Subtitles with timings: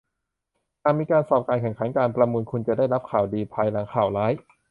[0.83, 4.33] หากมีการสอบ การแข่งขัน การประมูล คุณจะได้รับข่าวดีภายหลังข่าวร้าย